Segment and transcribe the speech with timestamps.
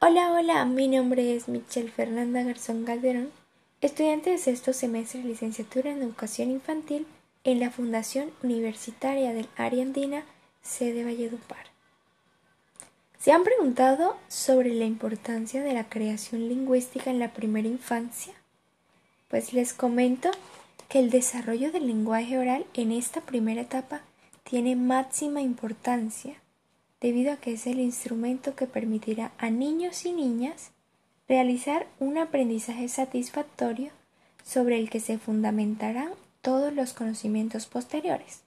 [0.00, 3.30] Hola, hola, mi nombre es Michelle Fernanda Garzón Calderón,
[3.80, 7.06] estudiante de sexto semestre de licenciatura en Educación Infantil
[7.44, 10.24] en la Fundación Universitaria del Área Andina,
[10.60, 11.66] sede Valledupar.
[13.18, 18.34] ¿Se han preguntado sobre la importancia de la creación lingüística en la primera infancia?
[19.28, 20.32] Pues les comento
[20.88, 24.02] que el desarrollo del lenguaje oral en esta primera etapa
[24.52, 26.34] tiene máxima importancia,
[27.00, 30.72] debido a que es el instrumento que permitirá a niños y niñas
[31.26, 33.92] realizar un aprendizaje satisfactorio
[34.44, 36.10] sobre el que se fundamentarán
[36.42, 38.42] todos los conocimientos posteriores.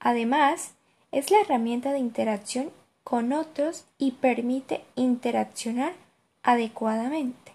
[0.00, 0.72] Además,
[1.12, 2.68] es la herramienta de interacción
[3.02, 5.94] con otros y permite interaccionar
[6.42, 7.52] adecuadamente.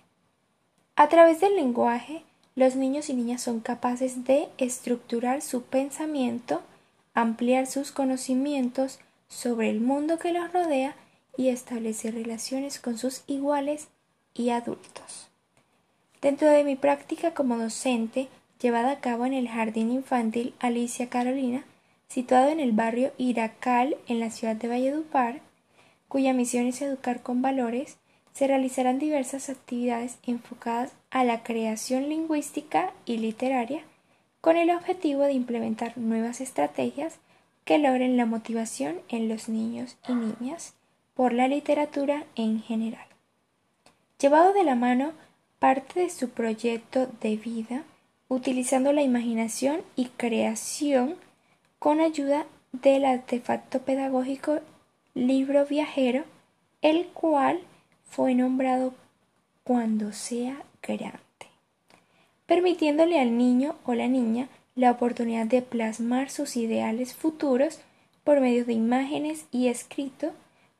[0.96, 2.24] A través del lenguaje,
[2.56, 6.64] los niños y niñas son capaces de estructurar su pensamiento,
[7.18, 10.96] ampliar sus conocimientos sobre el mundo que los rodea
[11.36, 13.88] y establecer relaciones con sus iguales
[14.36, 15.28] y adultos.
[16.22, 18.28] Dentro de mi práctica como docente,
[18.62, 21.66] llevada a cabo en el Jardín Infantil Alicia Carolina,
[22.08, 25.42] situado en el barrio Iracal en la ciudad de Valledupar,
[26.08, 27.98] cuya misión es educar con valores,
[28.32, 33.82] se realizarán diversas actividades enfocadas a la creación lingüística y literaria
[34.42, 37.20] con el objetivo de implementar nuevas estrategias
[37.66, 40.74] que logren la motivación en los niños y niñas
[41.14, 43.06] por la literatura en general.
[44.20, 45.12] Llevado de la mano
[45.60, 47.84] parte de su proyecto de vida,
[48.30, 51.16] utilizando la imaginación y creación
[51.80, 54.60] con ayuda del artefacto pedagógico
[55.14, 56.24] libro viajero,
[56.82, 57.60] el cual
[58.10, 58.94] fue nombrado
[59.64, 61.20] cuando sea grande,
[62.48, 67.80] permitiéndole al niño o la niña la oportunidad de plasmar sus ideales futuros
[68.24, 70.32] por medio de imágenes y escrito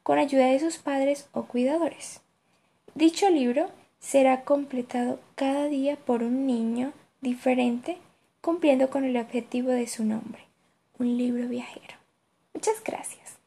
[0.02, 2.22] con ayuda de sus padres o cuidadores.
[2.96, 7.98] Dicho libro será completado cada día por un niño diferente
[8.42, 10.44] cumpliendo con el objetivo de su nombre,
[10.98, 11.96] un libro viajero.
[12.54, 13.38] Muchas gracias.